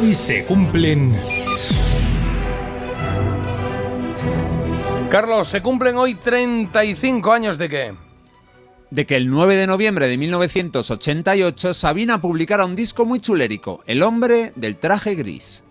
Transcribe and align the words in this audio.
Hoy 0.00 0.14
se 0.14 0.44
cumplen... 0.44 1.12
Carlos, 5.10 5.48
se 5.48 5.60
cumplen 5.60 5.96
hoy 5.96 6.14
35 6.14 7.32
años 7.32 7.58
de 7.58 7.68
qué? 7.68 7.94
De 8.90 9.06
que 9.06 9.16
el 9.16 9.28
9 9.28 9.56
de 9.56 9.66
noviembre 9.66 10.06
de 10.06 10.16
1988 10.16 11.74
Sabina 11.74 12.20
publicara 12.20 12.64
un 12.64 12.76
disco 12.76 13.06
muy 13.06 13.18
chulérico, 13.18 13.82
El 13.86 14.04
hombre 14.04 14.52
del 14.54 14.76
traje 14.76 15.16
gris. 15.16 15.64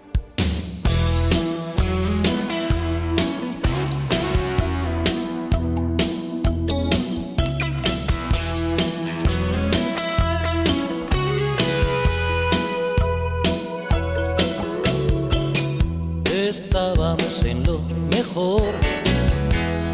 Estábamos 16.47 17.43
en 17.43 17.61
lo 17.65 17.81
mejor 18.09 18.73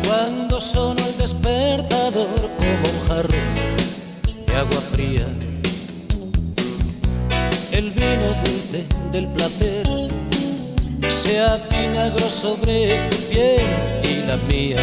cuando 0.05 0.61
sonó 0.61 1.03
el 1.03 1.17
despertador 1.17 2.27
como 2.27 2.89
un 2.93 3.07
jarro 3.07 3.33
de 4.45 4.55
agua 4.55 4.81
fría. 4.91 5.25
El 7.71 7.89
vino 7.89 8.27
dulce 8.45 8.85
del 9.11 9.29
placer 9.29 9.87
se 11.09 11.39
avinagró 11.39 12.29
sobre 12.29 12.99
tu 13.09 13.15
piel 13.31 13.65
y 14.03 14.27
la 14.27 14.37
mía. 14.37 14.77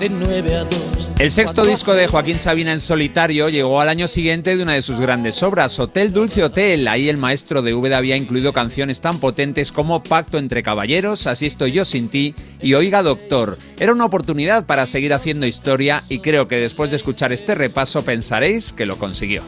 De 0.00 0.08
9 0.08 0.56
a 0.56 0.64
2. 0.64 0.89
El 1.20 1.30
sexto 1.30 1.66
disco 1.66 1.92
de 1.92 2.06
Joaquín 2.06 2.38
Sabina 2.38 2.72
en 2.72 2.80
solitario 2.80 3.50
llegó 3.50 3.78
al 3.82 3.90
año 3.90 4.08
siguiente 4.08 4.56
de 4.56 4.62
una 4.62 4.72
de 4.72 4.80
sus 4.80 4.98
grandes 4.98 5.42
obras, 5.42 5.78
Hotel 5.78 6.14
Dulce 6.14 6.42
Hotel. 6.42 6.88
Ahí 6.88 7.10
el 7.10 7.18
maestro 7.18 7.60
de 7.60 7.74
Úbeda 7.74 7.98
había 7.98 8.16
incluido 8.16 8.54
canciones 8.54 9.02
tan 9.02 9.18
potentes 9.20 9.70
como 9.70 10.02
Pacto 10.02 10.38
entre 10.38 10.62
Caballeros, 10.62 11.26
Así 11.26 11.44
estoy 11.44 11.72
yo 11.72 11.84
sin 11.84 12.08
ti 12.08 12.34
y 12.62 12.72
Oiga 12.72 13.02
Doctor. 13.02 13.58
Era 13.78 13.92
una 13.92 14.06
oportunidad 14.06 14.64
para 14.64 14.86
seguir 14.86 15.12
haciendo 15.12 15.46
historia 15.46 16.02
y 16.08 16.20
creo 16.20 16.48
que 16.48 16.58
después 16.58 16.88
de 16.90 16.96
escuchar 16.96 17.32
este 17.34 17.54
repaso 17.54 18.02
pensaréis 18.02 18.72
que 18.72 18.86
lo 18.86 18.96
consiguió. 18.96 19.42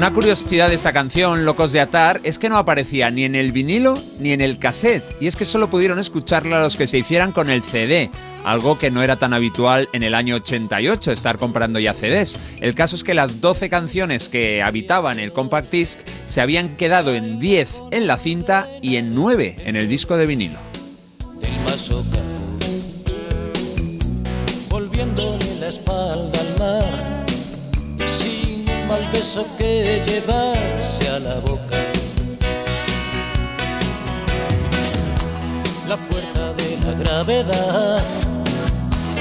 Una 0.00 0.14
curiosidad 0.14 0.70
de 0.70 0.74
esta 0.76 0.94
canción, 0.94 1.44
Locos 1.44 1.72
de 1.72 1.80
Atar, 1.82 2.22
es 2.24 2.38
que 2.38 2.48
no 2.48 2.56
aparecía 2.56 3.10
ni 3.10 3.24
en 3.24 3.34
el 3.34 3.52
vinilo 3.52 4.02
ni 4.18 4.32
en 4.32 4.40
el 4.40 4.58
cassette, 4.58 5.04
y 5.20 5.26
es 5.26 5.36
que 5.36 5.44
solo 5.44 5.68
pudieron 5.68 5.98
escucharla 5.98 6.58
los 6.58 6.76
que 6.76 6.86
se 6.86 6.96
hicieran 6.96 7.32
con 7.32 7.50
el 7.50 7.62
CD, 7.62 8.10
algo 8.42 8.78
que 8.78 8.90
no 8.90 9.02
era 9.02 9.16
tan 9.16 9.34
habitual 9.34 9.90
en 9.92 10.02
el 10.02 10.14
año 10.14 10.36
88, 10.36 11.12
estar 11.12 11.36
comprando 11.36 11.78
ya 11.78 11.92
CDs. 11.92 12.38
El 12.62 12.74
caso 12.74 12.96
es 12.96 13.04
que 13.04 13.12
las 13.12 13.42
12 13.42 13.68
canciones 13.68 14.30
que 14.30 14.62
habitaban 14.62 15.20
el 15.20 15.32
compact 15.32 15.70
disc 15.70 15.98
se 16.26 16.40
habían 16.40 16.78
quedado 16.78 17.14
en 17.14 17.38
10 17.38 17.68
en 17.90 18.06
la 18.06 18.16
cinta 18.16 18.66
y 18.80 18.96
en 18.96 19.14
9 19.14 19.56
en 19.66 19.76
el 19.76 19.86
disco 19.86 20.16
de 20.16 20.24
vinilo. 20.24 20.58
Beso 29.20 29.46
que 29.58 30.00
llevarse 30.06 31.06
a 31.10 31.18
la 31.18 31.34
boca 31.40 31.76
la 35.86 35.96
fuerza 35.98 36.54
de 36.54 36.78
la 36.86 36.92
gravedad 36.92 38.02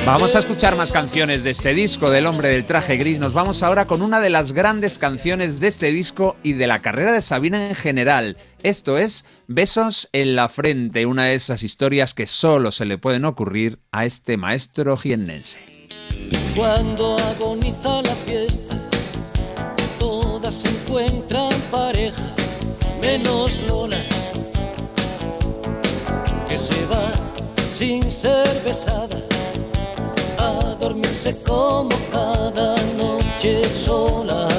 Vamos 0.05 0.37
a 0.37 0.39
escuchar 0.39 0.77
más 0.77 0.93
canciones 0.93 1.43
de 1.43 1.49
este 1.49 1.73
disco 1.73 2.09
del 2.09 2.27
hombre 2.27 2.47
del 2.47 2.65
traje 2.65 2.95
gris. 2.95 3.19
Nos 3.19 3.33
vamos 3.33 3.61
ahora 3.61 3.85
con 3.85 4.01
una 4.01 4.21
de 4.21 4.29
las 4.29 4.53
grandes 4.53 4.97
canciones 4.97 5.59
de 5.59 5.67
este 5.67 5.91
disco 5.91 6.37
y 6.41 6.53
de 6.53 6.67
la 6.67 6.79
carrera 6.79 7.11
de 7.11 7.21
Sabina 7.21 7.67
en 7.67 7.75
general. 7.75 8.37
Esto 8.63 8.97
es 8.97 9.25
Besos 9.47 10.07
en 10.13 10.35
la 10.35 10.47
frente, 10.47 11.05
una 11.05 11.25
de 11.25 11.35
esas 11.35 11.61
historias 11.61 12.13
que 12.13 12.25
solo 12.25 12.71
se 12.71 12.85
le 12.85 12.97
pueden 12.97 13.25
ocurrir 13.25 13.79
a 13.91 14.05
este 14.05 14.37
maestro 14.37 14.95
jiennense. 14.95 15.59
Cuando 16.55 17.17
agoniza 17.19 18.01
la 18.01 18.16
fiesta, 18.25 18.69
se 20.51 20.67
encuentran 20.69 21.53
pareja, 21.69 22.25
menos 23.01 23.59
Lola, 23.67 24.01
que 26.47 26.57
se 26.57 26.73
va 26.87 27.05
sin 27.71 28.09
ser 28.09 28.59
besada, 28.65 29.17
a 30.39 30.75
dormirse 30.79 31.35
como 31.45 31.89
cada 32.11 32.75
noche 32.97 33.63
sola. 33.69 34.59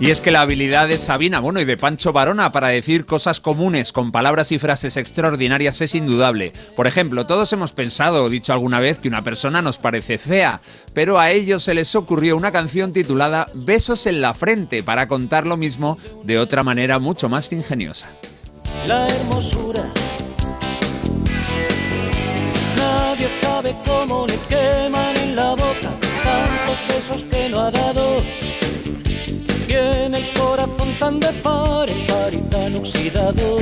Y 0.00 0.10
es 0.10 0.20
que 0.20 0.30
la 0.30 0.42
habilidad 0.42 0.86
de 0.86 0.96
Sabina, 0.96 1.40
bueno, 1.40 1.60
y 1.60 1.64
de 1.64 1.76
Pancho 1.76 2.12
Varona 2.12 2.52
para 2.52 2.68
decir 2.68 3.04
cosas 3.04 3.40
comunes 3.40 3.92
con 3.92 4.12
palabras 4.12 4.52
y 4.52 4.58
frases 4.60 4.96
extraordinarias 4.96 5.80
es 5.80 5.96
indudable. 5.96 6.52
Por 6.76 6.86
ejemplo, 6.86 7.26
todos 7.26 7.52
hemos 7.52 7.72
pensado 7.72 8.22
o 8.22 8.28
dicho 8.28 8.52
alguna 8.52 8.78
vez 8.78 9.00
que 9.00 9.08
una 9.08 9.24
persona 9.24 9.60
nos 9.60 9.78
parece 9.78 10.18
fea, 10.18 10.60
pero 10.94 11.18
a 11.18 11.32
ellos 11.32 11.64
se 11.64 11.74
les 11.74 11.96
ocurrió 11.96 12.36
una 12.36 12.52
canción 12.52 12.92
titulada 12.92 13.48
Besos 13.54 14.06
en 14.06 14.20
la 14.20 14.34
frente 14.34 14.84
para 14.84 15.08
contar 15.08 15.46
lo 15.46 15.56
mismo 15.56 15.98
de 16.22 16.38
otra 16.38 16.62
manera 16.62 17.00
mucho 17.00 17.28
más 17.28 17.50
ingeniosa. 17.50 18.08
la 18.86 19.08
hermosura. 19.08 19.84
Nadie 22.76 23.28
sabe 23.28 23.74
cómo 23.84 24.28
le 24.28 24.38
queman 24.48 25.16
en 25.16 25.34
la 25.34 25.50
boca 25.50 25.90
tantos 26.22 26.86
besos 26.88 27.24
que 27.24 27.46
ha 27.46 27.70
dado. 27.72 28.22
Tan 31.08 31.20
de 31.20 31.32
par 31.42 31.88
en 31.88 32.06
par 32.06 32.34
y 32.34 32.40
tan 32.50 32.74
oxidado. 32.74 33.60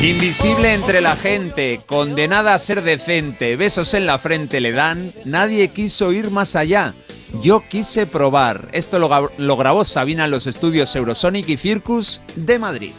Invisible 0.00 0.74
entre 0.74 1.00
la 1.00 1.16
gente, 1.16 1.80
condenada 1.86 2.54
a 2.54 2.58
ser 2.60 2.84
decente, 2.84 3.56
besos 3.56 3.94
en 3.94 4.06
la 4.06 4.20
frente 4.20 4.60
le 4.60 4.70
dan, 4.70 5.12
nadie 5.24 5.72
quiso 5.72 6.12
ir 6.12 6.30
más 6.30 6.54
allá. 6.54 6.94
Yo 7.42 7.64
quise 7.68 8.06
probar. 8.06 8.68
Esto 8.70 9.00
lo, 9.00 9.32
lo 9.36 9.56
grabó 9.56 9.84
Sabina 9.84 10.26
en 10.26 10.30
los 10.30 10.46
estudios 10.46 10.94
Eurosonic 10.94 11.48
y 11.48 11.56
Circus 11.56 12.20
de 12.36 12.60
Madrid. 12.60 12.92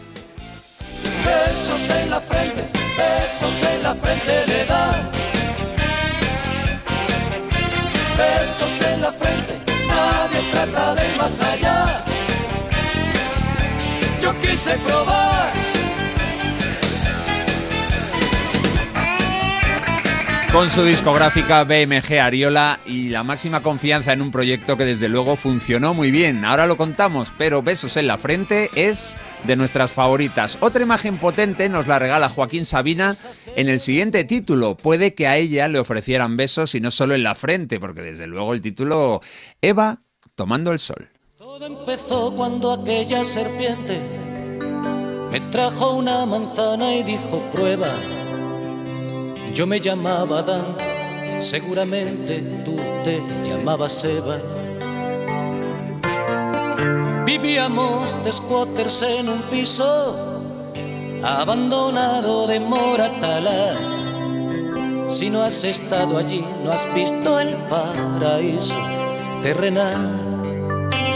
Besos 1.23 1.89
en 1.89 2.09
la 2.09 2.19
frente, 2.19 2.65
besos 2.97 3.63
en 3.63 3.83
la 3.83 3.95
frente 3.95 4.45
le 4.45 4.65
dan. 4.65 5.09
Besos 8.17 8.81
en 8.81 9.01
la 9.01 9.11
frente, 9.13 9.56
nadie 9.97 10.41
trata 10.51 10.95
de 10.95 11.09
ir 11.09 11.17
más 11.17 11.41
allá. 11.41 12.03
Yo 14.21 14.29
quise 14.39 14.73
probar. 14.85 15.76
Con 20.57 20.72
su 20.72 20.84
discográfica 20.84 21.63
BMG 21.66 22.19
Ariola 22.19 22.79
y 22.84 23.09
la 23.09 23.22
máxima 23.22 23.62
confianza 23.62 24.12
en 24.12 24.23
un 24.23 24.31
proyecto 24.31 24.75
que 24.75 24.85
desde 24.85 25.07
luego 25.07 25.35
funcionó 25.35 25.94
muy 25.94 26.09
bien. 26.09 26.44
Ahora 26.44 26.66
lo 26.66 26.78
contamos, 26.78 27.31
pero 27.38 27.62
Besos 27.62 27.95
en 27.95 28.07
la 28.07 28.18
Frente 28.18 28.72
es 28.73 29.18
de 29.44 29.56
nuestras 29.56 29.91
favoritas. 29.91 30.57
Otra 30.59 30.81
imagen 30.81 31.19
potente 31.19 31.69
nos 31.69 31.85
la 31.85 32.00
regala 32.00 32.27
Joaquín 32.27 32.65
Sabina 32.65 33.15
en 33.56 33.69
el 33.69 33.80
siguiente 33.80 34.24
título. 34.24 34.75
Puede 34.75 35.13
que 35.13 35.27
a 35.27 35.38
ella 35.38 35.68
le 35.68 35.77
ofrecieran 35.77 36.38
besos 36.38 36.74
y 36.74 36.81
no 36.81 36.89
solo 36.89 37.13
en 37.13 37.21
la 37.21 37.36
frente, 37.36 37.80
porque 37.80 38.01
desde 38.01 38.25
luego 38.25 38.53
el 38.53 38.62
título 38.62 39.21
Eva 39.62 40.01
tomando 40.33 40.71
el 40.71 40.80
sol. 40.80 41.07
Todo 41.38 41.68
empezó 41.68 42.33
cuando 42.33 42.71
aquella 42.74 43.24
serpiente 43.24 44.01
me 45.31 45.39
trajo 45.51 45.98
una 45.98 46.25
manzana 46.25 46.95
y 46.95 47.03
dijo 47.03 47.44
prueba. 47.51 47.89
Yo 49.53 49.65
me 49.65 49.79
llamaba 49.79 50.41
Dan, 50.41 50.75
seguramente 51.39 52.39
tú 52.63 52.77
te 53.03 53.21
llamabas 53.44 54.03
Eva. 54.03 54.38
Vivíamos 57.25 58.23
de 58.23 58.31
squatters 58.31 59.01
en 59.01 59.29
un 59.29 59.41
piso 59.41 60.41
abandonado 61.23 62.47
de 62.47 62.59
Moratalaz. 62.59 63.77
Si 65.09 65.29
no 65.29 65.41
has 65.41 65.63
estado 65.63 66.17
allí, 66.17 66.43
no 66.63 66.71
has 66.71 66.93
visto 66.93 67.39
el 67.39 67.55
paraíso 67.69 68.75
terrenal. 69.41 70.26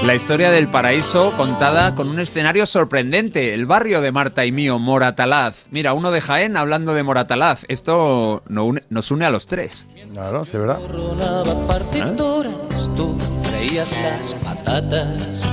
La 0.03 0.15
historia 0.15 0.49
del 0.49 0.67
paraíso 0.67 1.31
contada 1.37 1.93
con 1.93 2.09
un 2.09 2.19
escenario 2.19 2.65
sorprendente, 2.65 3.53
el 3.53 3.67
barrio 3.67 4.01
de 4.01 4.11
Marta 4.11 4.45
y 4.45 4.51
mío, 4.51 4.79
Moratalaz. 4.79 5.65
Mira, 5.69 5.93
uno 5.93 6.09
de 6.11 6.21
Jaén 6.21 6.57
hablando 6.57 6.93
de 6.95 7.03
Moratalaz. 7.03 7.63
Esto 7.67 8.41
no 8.47 8.65
une- 8.65 8.83
nos 8.89 9.11
une 9.11 9.25
a 9.25 9.29
los 9.29 9.45
tres. 9.45 9.85
Claro, 10.13 10.43
sí, 10.43 10.57
¿verdad? 10.57 10.79
Coronaba 10.79 11.67
partituras 11.67 12.89
tu 12.95 13.15
frente. 13.17 13.49
freías 13.49 13.95
las 14.01 14.33
patatas. 14.35 15.43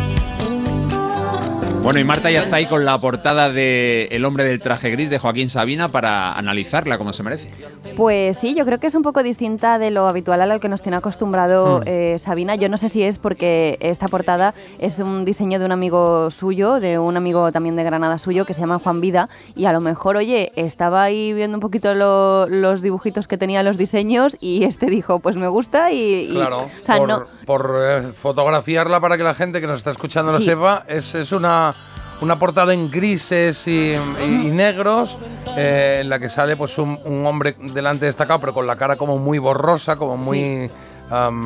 Bueno, 1.89 2.01
y 2.01 2.05
Marta 2.05 2.31
ya 2.31 2.41
está 2.41 2.57
ahí 2.57 2.67
con 2.67 2.85
la 2.85 2.99
portada 2.99 3.51
de 3.51 4.09
El 4.11 4.27
hombre 4.27 4.45
del 4.45 4.59
traje 4.61 4.91
gris 4.91 5.09
de 5.09 5.19
Joaquín 5.19 5.49
Sabina 5.49 5.89
para 5.89 6.35
analizarla 6.35 6.99
como 6.99 7.15
se 7.15 7.23
merece. 7.23 7.49
Pues 7.97 8.37
sí, 8.37 8.55
yo 8.55 8.67
creo 8.67 8.79
que 8.79 8.89
es 8.89 8.95
un 8.95 9.01
poco 9.03 9.23
distinta 9.23 9.79
de 9.79 9.91
lo 9.91 10.07
habitual 10.07 10.43
a 10.43 10.47
lo 10.47 10.61
que 10.61 10.69
nos 10.69 10.83
tiene 10.83 10.99
acostumbrado 10.99 11.79
Hmm. 11.79 11.83
eh, 11.87 12.17
Sabina. 12.23 12.57
Yo 12.57 12.69
no 12.69 12.77
sé 12.77 12.91
si 12.91 13.03
es 13.03 13.17
porque 13.17 13.79
esta 13.81 14.07
portada 14.07 14.53
es 14.79 14.99
un 14.99 15.25
diseño 15.25 15.59
de 15.59 15.65
un 15.65 15.73
amigo 15.73 16.31
suyo, 16.31 16.79
de 16.79 16.99
un 16.99 17.17
amigo 17.17 17.53
también 17.53 17.75
de 17.75 17.85
Granada 17.85 18.19
suyo, 18.19 18.45
que 18.45 18.53
se 18.53 18.61
llama 18.61 18.79
Juan 18.81 19.01
Vida, 19.01 19.31
y 19.57 19.65
a 19.65 19.73
lo 19.73 19.81
mejor, 19.81 20.19
oye, 20.19 20.53
estaba 20.57 21.03
ahí 21.05 21.33
viendo 21.33 21.57
un 21.57 21.63
poquito 21.63 21.95
lo- 21.95 22.47
los 22.49 22.83
dibujitos 22.83 23.27
que 23.27 23.39
tenía 23.39 23.63
los 23.63 23.79
diseños 23.79 24.37
y 24.43 24.65
este 24.65 24.87
dijo, 24.91 25.21
pues 25.21 25.37
me 25.37 25.49
gusta 25.49 25.91
y... 25.91 26.03
y- 26.29 26.33
Claro, 26.35 26.59
o 26.59 26.85
sea, 26.85 26.99
por, 26.99 27.09
no, 27.09 27.27
por, 27.49 27.75
eh, 27.83 28.13
fotografiarla 28.13 29.01
para 29.01 29.17
que 29.17 29.23
la 29.25 29.35
gente 29.35 29.61
que 29.61 29.67
nos 29.67 29.79
está 29.79 29.91
escuchando 29.91 30.31
lo 30.31 30.39
sepa, 30.39 30.85
es, 30.87 31.15
es 31.15 31.33
una, 31.33 31.75
una 32.21 32.39
portada 32.39 32.75
en 32.75 32.91
grises 32.91 33.67
y, 33.67 33.95
y- 33.95 34.47
y 34.47 34.51
negros 34.51 35.19
eh, 35.57 36.01
en 36.03 36.11
la 36.11 36.19
que 36.19 36.29
sale 36.29 36.57
pues 36.57 36.77
un, 36.79 36.99
un 37.07 37.25
hombre 37.27 37.57
delante 37.59 38.05
destacado, 38.07 38.39
pero 38.39 38.53
con 38.55 38.67
la 38.67 38.77
cara 38.77 38.97
como 38.97 39.17
muy 39.19 39.39
borrosa, 39.39 39.97
como 39.97 40.17
muy... 40.19 40.71
am, 41.11 41.45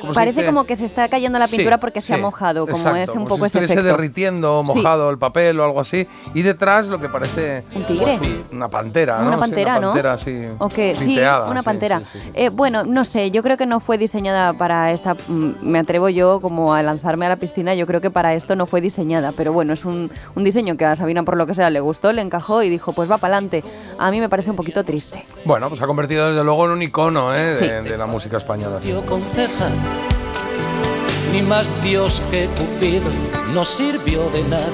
¿cómo 0.00 0.08
se 0.08 0.14
Parece 0.14 0.44
como 0.46 0.64
que 0.64 0.76
se 0.76 0.84
está 0.84 1.08
cayendo 1.08 1.38
la 1.38 1.48
pintura 1.48 1.76
Sí, 1.76 1.80
porque 1.80 2.00
se 2.00 2.14
ha 2.14 2.18
mojado, 2.18 2.66
como 2.66 2.76
exacto, 2.76 2.98
es 2.98 3.08
un 3.10 3.14
como 3.16 3.26
poco 3.28 3.48
si 3.48 3.58
efecto. 3.58 3.82
derritiendo, 3.82 4.62
Sí. 4.66 4.74
mojado 4.74 5.10
el 5.10 5.18
papel 5.18 5.58
o 5.60 5.64
algo 5.64 5.80
así. 5.80 6.06
Y 6.34 6.42
detrás 6.42 6.86
lo 6.86 7.00
que 7.00 7.08
parece 7.08 7.64
Un 7.74 7.84
tigre. 7.84 8.18
una 8.52 8.68
pantera, 8.68 9.18
¿no? 9.20 9.26
Una 9.28 9.36
Sí, 9.36 9.40
pantera, 9.40 9.70
una 9.72 9.80
¿no? 9.80 9.86
pantera 9.88 10.12
así. 10.14 10.42
O 10.58 10.68
que 10.68 10.94
sí, 10.96 11.06
piteada, 11.06 11.50
una 11.50 11.62
pantera. 11.62 12.00
Eh, 12.34 12.48
bueno, 12.50 12.84
no 12.84 13.04
sé, 13.04 13.30
yo 13.30 13.42
creo 13.42 13.56
que 13.56 13.66
no 13.66 13.80
fue 13.80 13.98
diseñada 13.98 14.52
para 14.54 14.92
esta. 14.92 15.14
mm, 15.14 15.54
Me 15.62 15.78
atrevo 15.78 16.08
yo 16.08 16.40
como 16.40 16.74
a 16.74 16.82
lanzarme 16.82 17.26
a 17.26 17.28
la 17.30 17.36
piscina. 17.36 17.74
Yo 17.74 17.86
creo 17.86 18.00
que 18.00 18.10
para 18.10 18.34
esto 18.34 18.56
no 18.56 18.66
fue 18.66 18.80
diseñada, 18.80 19.32
pero 19.32 19.52
bueno, 19.52 19.72
es 19.74 19.84
un, 19.84 20.10
un 20.34 20.44
diseño 20.44 20.76
que 20.76 20.84
a 20.84 20.96
Sabina 20.96 21.22
por 21.22 21.36
lo 21.36 21.46
que 21.46 21.54
sea 21.54 21.70
le 21.70 21.80
gustó, 21.80 22.12
le 22.12 22.22
encajó 22.22 22.62
y 22.62 22.68
dijo, 22.68 22.92
pues 22.92 23.10
va 23.10 23.18
para 23.18 23.34
adelante. 23.36 23.62
A 23.98 24.10
mí 24.10 24.20
me 24.20 24.28
parece 24.28 24.50
un 24.50 24.56
poquito 24.56 24.84
triste. 24.84 25.24
Bueno, 25.44 25.68
pues 25.68 25.80
ha 25.82 25.86
convertido 25.86 26.28
desde 26.30 26.44
luego 26.44 26.66
en 26.66 26.72
un 26.72 26.82
icono 26.82 27.34
¿eh? 27.34 27.54
de 27.82 27.96
la 27.98 28.06
música 28.06 28.35
española. 28.38 28.78
Dio 28.80 29.02
conceja, 29.06 29.68
ni 31.32 31.42
más 31.42 31.70
Dios 31.82 32.22
que 32.30 32.46
Cupido, 32.58 33.02
no 33.52 33.64
sirvió 33.64 34.28
de 34.30 34.42
nada. 34.44 34.66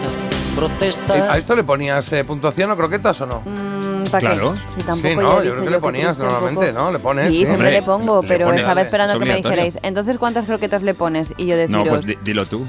¿A 1.31 1.39
esto 1.39 1.57
le 1.57 1.65
ponías 1.65 2.13
eh, 2.13 2.25
puntuación 2.25 2.71
o 2.73 2.77
croquetas 2.77 3.19
o 3.23 3.27
no? 3.27 3.41
Mm, 3.47 4.05
¿para 4.11 4.21
Claro. 4.21 4.53
qué? 4.53 4.59
Si 4.81 4.87
tampoco 4.87 5.09
Sí, 5.09 5.17
no, 5.17 5.43
yo 5.43 5.53
creo 5.55 5.65
que 5.65 5.71
le 5.71 5.79
ponías 5.81 6.19
normalmente. 6.19 6.73
¿no? 6.75 6.93
Le 6.93 6.99
pones, 6.99 7.25
Sí, 7.25 7.31
sí. 7.31 7.37
siempre 7.47 7.55
Hombre, 7.69 7.71
le 7.73 7.83
pongo, 7.83 8.21
le 8.21 8.29
pero 8.29 8.47
pones, 8.47 8.61
estaba 8.61 8.81
es 8.83 8.87
esperando 8.89 9.19
que 9.19 9.25
me 9.25 9.37
dijerais, 9.37 9.79
entonces 9.83 10.19
¿cuántas 10.19 10.45
croquetas 10.45 10.83
le 10.83 10.93
pones? 10.93 11.33
Y 11.39 11.47
yo 11.47 11.57
deciros, 11.57 11.85
No, 11.85 11.91
pues 11.91 12.05
di- 12.05 12.19
dilo 12.23 12.45
tú. 12.45 12.67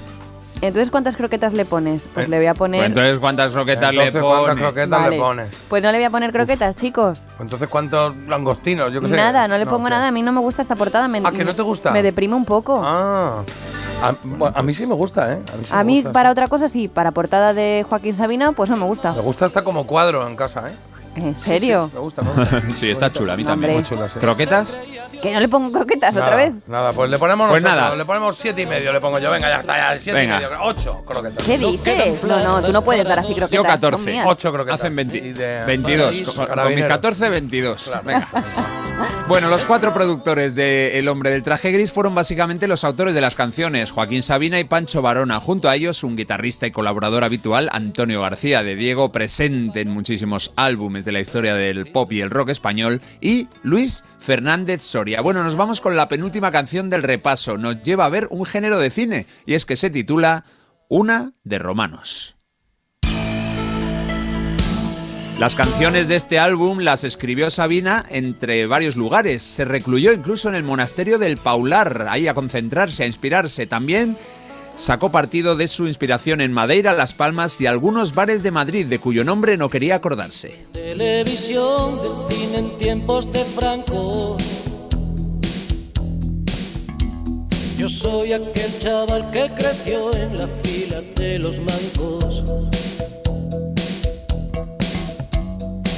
Entonces 0.68 0.89
¿cuántas 0.92 1.15
croquetas 1.18 1.54
le 1.54 1.65
pones? 1.65 2.06
Pues 2.13 2.25
Eh, 2.27 2.30
le 2.30 2.38
voy 2.38 2.45
a 2.48 2.54
poner... 2.54 2.80
Pues 2.81 2.89
entonces, 2.89 3.19
¿cuántas 3.19 3.51
croquetas 3.51 3.94
le 3.94 4.07
Entonces, 4.07 4.21
¿cuántas 4.21 4.45
pones? 4.48 4.62
croquetas 4.63 4.89
Vale. 4.89 5.15
le 5.15 5.21
pones? 5.21 5.57
Pues 5.69 5.83
no 5.83 5.92
le 5.92 5.98
voy 5.98 6.06
a 6.06 6.10
poner 6.10 6.31
croquetas, 6.31 6.75
chicos. 6.75 7.21
Entonces, 7.39 7.68
¿cuántos 7.68 8.15
langostinos? 8.27 8.92
Yo 8.94 9.01
qué 9.01 9.10
sé. 9.10 9.15
Nada, 9.15 9.48
no 9.48 9.57
le 9.57 9.65
pongo 9.65 9.89
nada. 9.89 10.07
A 10.07 10.12
mí 10.12 10.21
no 10.21 10.31
me 10.31 10.39
gusta 10.39 10.62
esta 10.62 10.75
portada. 10.75 11.07
Me, 11.07 11.21
Ah, 11.24 11.31
¿que 11.31 11.44
no 11.44 11.56
te 11.56 11.62
gusta? 11.62 11.92
Me 11.92 12.01
deprime 12.04 12.36
un 12.36 12.45
poco. 12.45 12.81
Ah, 12.83 13.44
a, 14.01 14.15
a 14.60 14.63
mí 14.63 14.74
sí 14.74 14.86
me 14.86 14.95
gusta, 14.95 15.31
¿eh? 15.33 15.39
A 15.54 15.57
mí, 15.57 15.63
sí 15.65 15.69
a 15.74 15.77
me 15.77 15.83
mí, 15.86 15.95
gusta, 15.98 16.12
para 16.12 16.30
sí. 16.30 16.31
otra 16.31 16.48
cosa, 16.48 16.68
sí. 16.68 16.88
Para 16.88 17.12
portada 17.12 17.54
de 17.54 17.86
Joaquín 17.89 18.13
Sabina, 18.15 18.51
pues 18.51 18.69
no 18.69 18.77
me 18.77 18.86
gusta. 18.86 19.13
Me 19.13 19.21
gusta 19.21 19.45
hasta 19.45 19.63
como 19.63 19.86
cuadro 19.88 20.27
en 20.27 20.36
casa, 20.36 20.69
¿eh? 20.69 20.74
¿En 21.15 21.38
serio? 21.38 21.92
Me 21.94 22.00
gusta, 22.00 22.21
me 22.24 22.31
gusta. 22.33 22.62
Sí, 22.75 22.89
está 22.89 23.12
chula, 23.13 23.33
a 23.33 23.38
mí 23.38 23.44
también. 23.44 23.71
Hombre. 23.71 23.89
Muy 23.89 23.98
chula, 23.98 24.10
sí. 24.10 24.19
¿Croquetas? 24.19 24.77
Que 25.21 25.31
no 25.31 25.39
le 25.39 25.48
pongo 25.48 25.71
croquetas 25.71 26.13
Nada, 26.15 26.25
otra 26.25 26.36
vez. 26.38 26.54
Nada, 26.68 26.92
pues 26.92 27.10
le 27.10 27.18
ponemos 27.18 27.50
Pues 27.50 27.62
nosotros, 27.62 27.83
nada. 27.86 27.95
le 27.95 28.06
ponemos 28.06 28.36
siete 28.38 28.62
y 28.63 28.65
medio, 28.65 28.92
le 28.92 29.00
pongo 29.00 29.19
yo. 29.19 29.31
Venga, 29.31 29.50
ya 29.50 29.60
está, 29.60 29.94
ya, 29.94 30.00
siete 30.00 30.19
Venga. 30.19 30.38
y 30.39 30.44
medio. 30.44 30.57
Ocho 30.63 31.04
croquetas. 31.06 31.44
¿Qué 31.45 31.57
No 31.57 31.71
dices? 31.71 32.24
No, 32.24 32.44
no, 32.44 32.62
tú 32.63 32.71
no 32.74 32.81
puedes 32.83 33.07
dar 33.07 33.19
así 33.19 33.33
croquetas. 33.36 33.51
Yo 33.51 33.57
son 33.62 33.68
14. 33.68 34.12
mías. 34.12 34.25
Ocho 34.27 34.51
croquetas. 34.51 34.81
Hacen 34.81 34.95
20 34.95 35.18
Y 35.18 35.33
de- 35.33 35.65
22. 35.65 36.06
Paraíso. 36.07 36.25
Con, 36.25 36.36
con 36.36 36.44
mis 36.45 36.56
Carabinero. 36.56 36.88
14, 36.89 37.30
22. 37.30 37.83
Claro. 37.83 38.01
Venga. 38.06 38.27
Bueno, 39.27 39.48
los 39.50 39.65
cuatro 39.65 39.92
productores 39.94 40.54
de 40.54 41.00
El 41.00 41.07
hombre 41.07 41.31
del 41.31 41.42
traje 41.42 41.71
gris 41.71 41.92
fueron 41.92 42.13
básicamente 42.13 42.68
los 42.68 42.83
autores 42.83 43.15
de 43.15 43.21
las 43.21 43.33
canciones, 43.36 43.89
Joaquín 43.89 44.21
Sabina 44.21 44.60
y 44.60 44.65
Pancho 44.65 45.01
Varona. 45.01 45.39
Junto 45.39 45.68
a 45.68 45.75
ellos, 45.75 46.04
un 46.04 46.15
guitarrista 46.15 46.68
y 46.68 46.71
colaborador 46.71 47.24
habitual, 47.24 47.69
Antonio 47.71 48.21
García 48.21 48.62
de 48.63 48.75
Diego, 48.75 49.12
presente 49.12 49.81
en 49.81 49.89
muchísimos 49.89 50.51
álbumes 50.56 51.02
de 51.03 51.11
la 51.11 51.19
historia 51.19 51.55
del 51.55 51.85
pop 51.91 52.11
y 52.11 52.21
el 52.21 52.29
rock 52.29 52.50
español, 52.50 53.01
y 53.21 53.47
Luis 53.63 54.03
Fernández 54.19 54.81
Soria. 54.83 55.21
Bueno, 55.21 55.44
nos 55.44 55.55
vamos 55.55 55.81
con 55.81 55.95
la 55.95 56.07
penúltima 56.07 56.51
canción 56.51 56.89
del 56.89 57.03
repaso. 57.03 57.57
Nos 57.57 57.83
lleva 57.83 58.05
a 58.05 58.09
ver 58.09 58.27
un 58.31 58.45
género 58.45 58.79
de 58.79 58.89
cine, 58.89 59.27
y 59.45 59.53
es 59.55 59.65
que 59.65 59.75
se 59.75 59.89
titula 59.89 60.45
Una 60.89 61.33
de 61.44 61.59
Romanos. 61.59 62.35
Las 65.39 65.55
canciones 65.55 66.07
de 66.07 66.15
este 66.15 66.38
álbum 66.38 66.79
las 66.79 67.03
escribió 67.03 67.50
Sabina 67.50 68.05
entre 68.09 68.65
varios 68.67 68.95
lugares. 68.95 69.41
Se 69.41 69.65
recluyó 69.65 70.13
incluso 70.13 70.47
en 70.47 70.55
el 70.55 70.63
monasterio 70.63 71.17
del 71.17 71.38
Paular, 71.38 72.07
ahí 72.09 72.27
a 72.27 72.35
concentrarse, 72.35 73.03
a 73.03 73.07
inspirarse. 73.07 73.65
También 73.65 74.15
sacó 74.75 75.11
partido 75.11 75.55
de 75.55 75.67
su 75.67 75.87
inspiración 75.87 76.41
en 76.41 76.51
Madeira, 76.51 76.93
Las 76.93 77.13
Palmas 77.13 77.59
y 77.61 77.65
algunos 77.65 78.13
bares 78.13 78.43
de 78.43 78.51
Madrid, 78.51 78.85
de 78.85 78.99
cuyo 78.99 79.23
nombre 79.23 79.57
no 79.57 79.69
quería 79.69 79.95
acordarse. 79.95 80.65
televisión 80.71 81.97
del 82.01 82.37
cine 82.37 82.57
en 82.59 82.77
tiempos 82.77 83.31
de 83.31 83.43
Franco. 83.43 84.37
Yo 87.77 87.89
soy 87.89 88.31
aquel 88.31 88.77
chaval 88.77 89.29
que 89.31 89.51
creció 89.55 90.15
en 90.15 90.37
la 90.37 90.47
fila 90.47 91.01
de 91.15 91.39
los 91.39 91.59
mancos. 91.59 92.43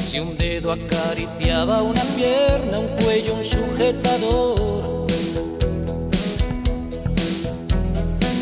Si 0.04 0.20
un 0.20 0.38
dedo 0.38 0.72
acariciaba 0.72 1.82
una 1.82 2.02
pierna, 2.16 2.80
un 2.80 2.88
cuello, 3.04 3.36
un 3.36 3.44
sujetador. 3.44 5.05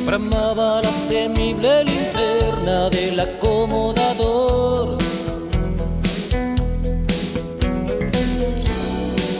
Bramaba 0.05 0.81
la 0.81 0.91
temible 1.09 1.83
linterna 1.85 2.89
del 2.89 3.19
acomodador. 3.19 4.97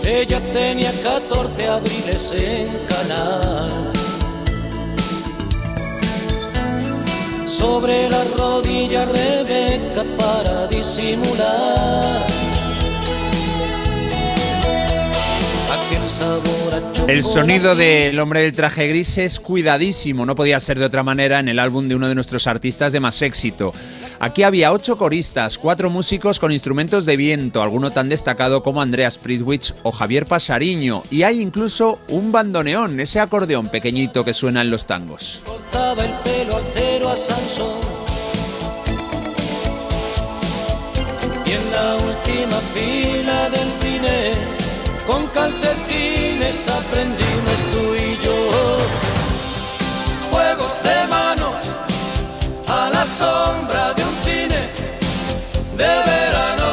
Ella 0.06 0.40
tenía 0.54 0.92
14 1.02 1.68
abriles 1.68 2.34
en 2.38 2.68
canal. 2.88 3.92
Sobre 7.46 8.10
la 8.10 8.24
rodilla 8.38 9.06
Rebeca 9.06 10.04
para 10.18 10.68
disimular. 10.68 12.53
El 17.08 17.24
sonido 17.24 17.76
del 17.76 18.20
hombre 18.20 18.42
del 18.42 18.52
traje 18.52 18.88
gris 18.88 19.18
es 19.18 19.40
cuidadísimo, 19.40 20.26
no 20.26 20.36
podía 20.36 20.60
ser 20.60 20.78
de 20.78 20.86
otra 20.86 21.04
manera 21.04 21.40
en 21.40 21.48
el 21.48 21.60
álbum 21.60 21.88
de 21.88 21.96
uno 21.96 22.08
de 22.08 22.16
nuestros 22.16 22.46
artistas 22.48 22.94
de 22.94 23.00
más 23.00 23.22
éxito. 23.22 23.74
Aquí 24.20 24.44
había 24.44 24.72
ocho 24.72 24.98
coristas, 24.98 25.58
cuatro 25.58 25.90
músicos 25.90 26.40
con 26.40 26.52
instrumentos 26.52 27.06
de 27.06 27.18
viento, 27.18 27.62
alguno 27.62 27.92
tan 27.92 28.10
destacado 28.10 28.64
como 28.64 28.82
Andreas 28.82 29.18
Pritwich 29.18 29.74
o 29.84 29.92
Javier 29.92 30.26
Pasariño, 30.26 31.04
y 31.10 31.24
hay 31.24 31.42
incluso 31.42 32.00
un 32.08 32.32
bandoneón, 32.32 33.00
ese 33.00 33.20
acordeón 33.20 33.70
pequeñito 33.70 34.24
que 34.24 34.34
suena 34.34 34.62
en 34.62 34.70
los 34.72 34.86
tangos. 34.86 35.42
Y 41.46 41.52
en 41.52 41.72
la 41.72 41.96
última 41.96 42.58
fila 42.74 43.23
con 45.06 45.28
calcetines 45.28 46.68
aprendimos 46.70 47.60
tú 47.72 47.96
y 47.96 48.18
yo. 48.24 48.50
Juegos 50.32 50.82
de 50.84 51.08
manos 51.08 51.56
a 52.68 52.90
la 52.90 53.06
sombra 53.06 53.94
de 53.94 54.04
un 54.04 54.16
cine 54.24 54.70
de 55.78 55.94
verano. 56.12 56.72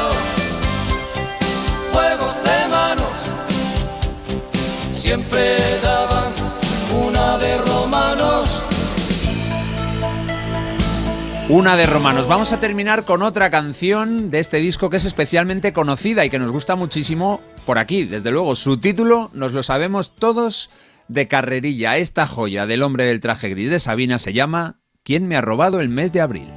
Juegos 1.93 2.37
de 2.45 2.69
manos 2.69 3.19
siempre 4.93 5.59
daban 5.83 6.33
una 7.07 7.39
de 7.39 7.59
romanos. 7.59 8.63
Una 11.49 11.77
de 11.77 11.85
Romanos. 11.85 12.29
Vamos 12.29 12.53
a 12.53 12.61
terminar 12.61 13.05
con 13.05 13.23
otra 13.23 13.51
canción 13.51 14.31
de 14.31 14.39
este 14.39 14.59
disco 14.59 14.89
que 14.89 14.99
es 14.99 15.05
especialmente 15.05 15.73
conocida 15.73 16.25
y 16.25 16.31
que 16.31 16.39
nos 16.39 16.53
gusta 16.53 16.77
muchísimo 16.77 17.41
por 17.61 17.79
aquí. 17.79 18.05
Desde 18.05 18.31
luego, 18.31 18.57
su 18.57 18.79
título 18.79 19.31
nos 19.33 19.53
lo 19.53 19.63
sabemos 19.63 20.15
todos 20.15 20.71
de 21.09 21.29
carrerilla. 21.29 21.97
Esta 21.97 22.27
joya 22.27 22.67
del 22.67 22.83
hombre 22.83 23.05
del 23.05 23.21
traje 23.21 23.49
gris 23.49 23.71
de 23.71 23.79
Sabina 23.79 24.19
se 24.19 24.33
llama 24.33 24.81
¿Quién 25.03 25.27
me 25.29 25.37
ha 25.37 25.41
robado 25.41 25.81
el 25.81 25.89
mes 25.89 26.13
de 26.13 26.21
abril? 26.21 26.49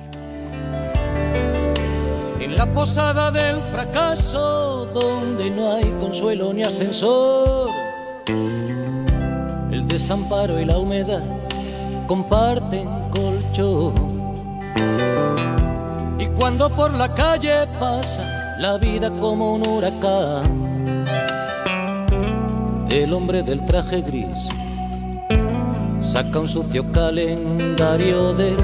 En 2.39 2.55
la 2.55 2.71
posada 2.73 3.31
del 3.31 3.61
fracaso, 3.61 4.85
donde 4.93 5.49
no 5.49 5.75
hay 5.75 5.91
consuelo 5.99 6.53
ni 6.53 6.63
ascensor, 6.63 7.69
el 9.71 9.87
desamparo 9.87 10.59
y 10.59 10.65
la 10.65 10.77
humedad 10.77 11.23
comparten 12.05 12.87
colchón. 13.09 14.33
Y 16.19 16.27
cuando 16.27 16.69
por 16.75 16.93
la 16.93 17.13
calle 17.15 17.65
pasa 17.79 18.55
la 18.59 18.77
vida 18.77 19.09
como 19.19 19.55
un 19.55 19.67
huracán, 19.67 20.72
el 22.93 23.11
hombre 23.11 23.41
del 23.41 23.65
traje 23.65 24.01
gris 24.01 24.49
saca 25.99 26.39
un 26.39 26.47
sucio 26.47 26.91
calendario 26.91 28.33
del 28.33 28.55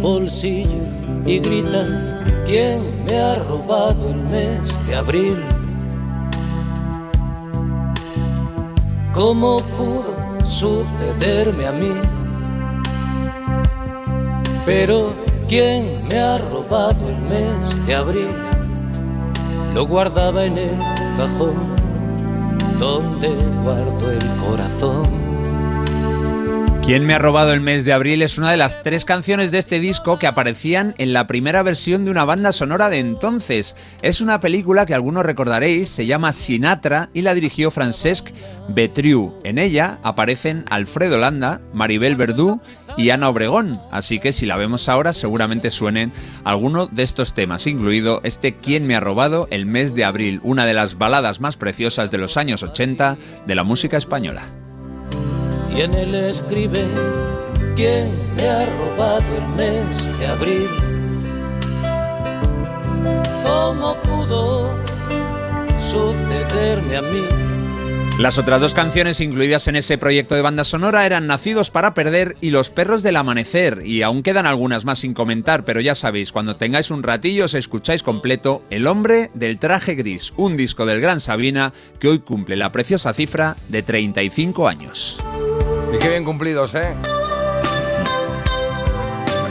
bolsillo 0.00 0.80
y 1.26 1.38
grita, 1.40 1.84
¿quién 2.46 3.04
me 3.04 3.18
ha 3.18 3.34
robado 3.34 4.08
el 4.08 4.22
mes 4.22 4.80
de 4.86 4.96
abril? 4.96 5.36
¿Cómo 9.12 9.60
pudo 9.76 10.16
sucederme 10.46 11.66
a 11.66 11.72
mí? 11.72 11.92
Pero 14.64 15.12
¿quién 15.46 16.08
me 16.08 16.18
ha 16.18 16.38
robado 16.38 17.06
el 17.06 17.18
mes 17.18 17.86
de 17.86 17.94
abril? 17.94 18.34
Lo 19.74 19.86
guardaba 19.86 20.46
en 20.46 20.56
el 20.56 20.78
cajón 21.18 21.75
donde 22.78 23.28
guardo 23.62 24.10
el 24.10 24.26
corazón. 24.36 25.26
¿Quién 26.86 27.02
me 27.02 27.14
ha 27.14 27.18
robado 27.18 27.52
el 27.52 27.60
mes 27.60 27.84
de 27.84 27.92
abril? 27.92 28.22
Es 28.22 28.38
una 28.38 28.52
de 28.52 28.56
las 28.56 28.84
tres 28.84 29.04
canciones 29.04 29.50
de 29.50 29.58
este 29.58 29.80
disco 29.80 30.20
que 30.20 30.28
aparecían 30.28 30.94
en 30.98 31.12
la 31.12 31.26
primera 31.26 31.64
versión 31.64 32.04
de 32.04 32.12
una 32.12 32.24
banda 32.24 32.52
sonora 32.52 32.88
de 32.88 33.00
entonces. 33.00 33.74
Es 34.02 34.20
una 34.20 34.38
película 34.38 34.86
que 34.86 34.94
algunos 34.94 35.26
recordaréis, 35.26 35.88
se 35.88 36.06
llama 36.06 36.32
Sinatra 36.32 37.10
y 37.12 37.22
la 37.22 37.34
dirigió 37.34 37.72
Francesc 37.72 38.28
Betriu. 38.68 39.34
En 39.42 39.58
ella 39.58 39.98
aparecen 40.04 40.64
Alfredo 40.70 41.18
Landa, 41.18 41.60
Maribel 41.74 42.14
Verdú 42.14 42.60
y 42.96 43.10
Ana 43.10 43.28
Obregón, 43.28 43.80
así 43.90 44.18
que 44.18 44.32
si 44.32 44.46
la 44.46 44.56
vemos 44.56 44.88
ahora 44.88 45.12
seguramente 45.12 45.70
suenen 45.70 46.12
algunos 46.44 46.94
de 46.94 47.02
estos 47.02 47.34
temas, 47.34 47.66
incluido 47.66 48.20
este 48.24 48.56
¿Quién 48.56 48.86
me 48.86 48.96
ha 48.96 49.00
robado 49.00 49.48
el 49.50 49.66
mes 49.66 49.94
de 49.94 50.04
abril? 50.04 50.40
Una 50.42 50.64
de 50.66 50.74
las 50.74 50.98
baladas 50.98 51.40
más 51.40 51.56
preciosas 51.56 52.10
de 52.10 52.18
los 52.18 52.36
años 52.36 52.62
80 52.62 53.16
de 53.46 53.54
la 53.54 53.64
música 53.64 53.96
española 53.96 54.42
quién 57.76 58.10
me 58.36 58.48
ha 58.48 58.66
robado 58.78 59.36
el 59.36 59.48
mes 59.54 60.18
de 60.18 60.26
abril. 60.26 60.70
¿Cómo 63.44 63.94
pudo 63.96 64.74
sucederme 65.78 66.96
a 66.96 67.02
mí? 67.02 67.55
Las 68.18 68.38
otras 68.38 68.62
dos 68.62 68.72
canciones 68.72 69.20
incluidas 69.20 69.68
en 69.68 69.76
ese 69.76 69.98
proyecto 69.98 70.34
de 70.34 70.40
banda 70.40 70.64
sonora 70.64 71.04
eran 71.04 71.26
Nacidos 71.26 71.70
para 71.70 71.92
Perder 71.92 72.34
y 72.40 72.48
Los 72.48 72.70
Perros 72.70 73.02
del 73.02 73.16
Amanecer, 73.16 73.82
y 73.84 74.00
aún 74.00 74.22
quedan 74.22 74.46
algunas 74.46 74.86
más 74.86 75.00
sin 75.00 75.12
comentar, 75.12 75.66
pero 75.66 75.82
ya 75.82 75.94
sabéis, 75.94 76.32
cuando 76.32 76.56
tengáis 76.56 76.90
un 76.90 77.02
ratillo 77.02 77.44
os 77.44 77.52
escucháis 77.52 78.02
completo 78.02 78.62
El 78.70 78.86
Hombre 78.86 79.30
del 79.34 79.58
Traje 79.58 79.96
Gris, 79.96 80.32
un 80.38 80.56
disco 80.56 80.86
del 80.86 81.02
Gran 81.02 81.20
Sabina 81.20 81.74
que 82.00 82.08
hoy 82.08 82.20
cumple 82.20 82.56
la 82.56 82.72
preciosa 82.72 83.12
cifra 83.12 83.54
de 83.68 83.82
35 83.82 84.66
años. 84.66 85.18
Y 85.94 85.98
qué 85.98 86.08
bien 86.08 86.24
cumplidos, 86.24 86.74
¿eh? 86.74 86.94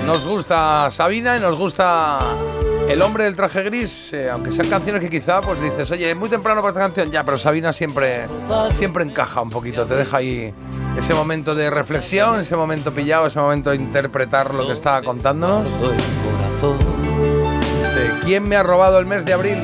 Nos 0.07 0.25
gusta 0.25 0.89
Sabina 0.89 1.37
y 1.37 1.39
nos 1.39 1.55
gusta 1.55 2.19
El 2.87 3.01
hombre 3.01 3.23
del 3.23 3.35
traje 3.35 3.63
gris, 3.63 4.13
eh, 4.13 4.29
aunque 4.29 4.51
sean 4.51 4.69
canciones 4.69 5.01
que 5.01 5.09
quizá 5.09 5.41
pues 5.41 5.59
dices, 5.59 5.89
oye, 5.91 6.11
es 6.11 6.15
muy 6.15 6.29
temprano 6.29 6.61
para 6.61 6.69
esta 6.69 6.81
canción, 6.81 7.11
ya, 7.11 7.23
pero 7.23 7.37
Sabina 7.37 7.73
siempre, 7.73 8.27
siempre 8.73 9.03
encaja 9.03 9.41
un 9.41 9.49
poquito, 9.49 9.85
te 9.85 9.95
deja 9.95 10.17
ahí 10.17 10.53
ese 10.97 11.13
momento 11.13 11.55
de 11.55 11.69
reflexión, 11.69 12.39
ese 12.39 12.55
momento 12.55 12.93
pillado, 12.93 13.27
ese 13.27 13.39
momento 13.39 13.71
de 13.71 13.77
interpretar 13.77 14.53
lo 14.53 14.65
que 14.65 14.73
está 14.73 15.01
contándonos. 15.01 15.65
¿Quién 18.23 18.43
me 18.47 18.55
ha 18.55 18.63
robado 18.63 18.99
el 18.99 19.05
mes 19.05 19.25
de 19.25 19.33
abril? 19.33 19.63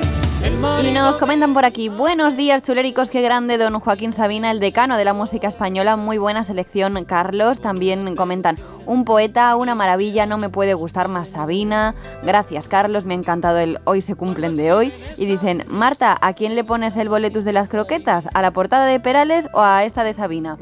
Y 0.61 0.91
nos 0.91 1.17
comentan 1.17 1.55
por 1.55 1.65
aquí, 1.65 1.89
buenos 1.89 2.37
días 2.37 2.61
chuléricos, 2.61 3.09
qué 3.09 3.23
grande 3.23 3.57
don 3.57 3.79
Joaquín 3.79 4.13
Sabina, 4.13 4.51
el 4.51 4.59
decano 4.59 4.95
de 4.95 5.05
la 5.05 5.13
música 5.13 5.47
española, 5.47 5.95
muy 5.95 6.19
buena 6.19 6.43
selección 6.43 7.03
Carlos, 7.05 7.59
también 7.59 8.15
comentan, 8.15 8.57
un 8.85 9.03
poeta, 9.03 9.55
una 9.55 9.73
maravilla, 9.73 10.27
no 10.27 10.37
me 10.37 10.49
puede 10.49 10.75
gustar 10.75 11.07
más 11.07 11.29
Sabina, 11.29 11.95
gracias 12.23 12.67
Carlos, 12.67 13.05
me 13.05 13.13
ha 13.15 13.17
encantado 13.17 13.57
el 13.57 13.79
hoy 13.85 14.01
se 14.01 14.15
cumplen 14.15 14.55
de 14.55 14.71
hoy, 14.71 14.93
y 15.17 15.25
dicen, 15.25 15.65
Marta, 15.67 16.15
¿a 16.21 16.33
quién 16.33 16.55
le 16.55 16.63
pones 16.63 16.95
el 16.95 17.09
boletus 17.09 17.43
de 17.43 17.53
las 17.53 17.67
croquetas? 17.67 18.27
¿A 18.33 18.41
la 18.41 18.51
portada 18.51 18.85
de 18.85 18.99
Perales 18.99 19.47
o 19.53 19.61
a 19.61 19.83
esta 19.83 20.03
de 20.03 20.13
Sabina? 20.13 20.57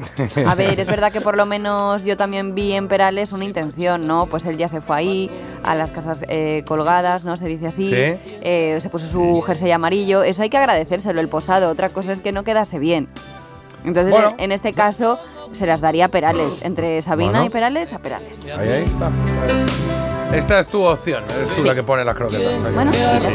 A 0.46 0.54
ver, 0.54 0.80
es 0.80 0.86
verdad 0.86 1.12
que 1.12 1.20
por 1.20 1.36
lo 1.36 1.44
menos 1.44 2.04
yo 2.04 2.16
también 2.16 2.54
vi 2.54 2.72
en 2.72 2.88
Perales 2.88 3.32
una 3.32 3.44
intención, 3.44 4.06
¿no? 4.06 4.26
Pues 4.26 4.46
él 4.46 4.56
ya 4.56 4.68
se 4.68 4.80
fue 4.80 4.96
ahí, 4.96 5.30
a 5.62 5.74
las 5.74 5.90
casas 5.90 6.22
eh, 6.28 6.62
colgadas, 6.66 7.24
¿no? 7.24 7.36
Se 7.36 7.46
dice 7.46 7.66
así, 7.66 7.90
eh, 7.92 8.78
se 8.80 8.88
puso 8.88 9.06
su 9.06 9.42
jersey 9.42 9.70
amarillo, 9.70 10.22
eso 10.22 10.42
hay 10.42 10.50
que 10.50 10.58
agradecérselo 10.58 11.20
el 11.20 11.28
posado, 11.28 11.70
otra 11.70 11.90
cosa 11.90 12.12
es 12.12 12.20
que 12.20 12.32
no 12.32 12.44
quedase 12.44 12.78
bien. 12.78 13.08
Entonces, 13.84 14.14
en 14.38 14.52
este 14.52 14.72
caso, 14.72 15.18
se 15.54 15.66
las 15.66 15.80
daría 15.80 16.06
a 16.06 16.08
Perales. 16.08 16.54
Entre 16.60 17.00
Sabina 17.02 17.44
y 17.46 17.50
Perales, 17.50 17.92
a 17.92 17.98
Perales. 17.98 18.38
Ahí, 18.58 18.68
ahí 18.68 18.84
está. 18.84 19.10
Esta 20.34 20.60
es 20.60 20.66
tu 20.68 20.82
opción, 20.82 21.24
eres 21.34 21.56
tú 21.56 21.64
la 21.64 21.74
que 21.74 21.82
pone 21.82 22.04
las 22.04 22.14
croquetas. 22.14 22.72
Bueno, 22.74 22.92
sí, 22.92 23.00
sí, 23.20 23.28